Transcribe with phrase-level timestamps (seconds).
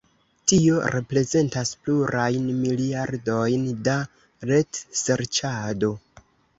[0.51, 4.01] Tio reprezentas plurajn miliardojn da
[4.55, 5.97] retserĉado.